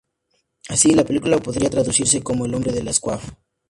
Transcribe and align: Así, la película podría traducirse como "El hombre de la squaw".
Así, 0.67 0.95
la 0.95 1.05
película 1.05 1.37
podría 1.37 1.69
traducirse 1.69 2.23
como 2.23 2.47
"El 2.47 2.55
hombre 2.55 2.71
de 2.71 2.81
la 2.83 2.91
squaw". 2.91 3.21